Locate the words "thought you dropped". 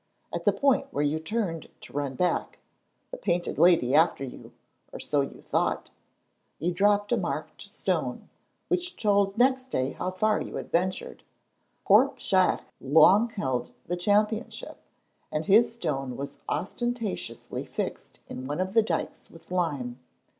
5.43-7.11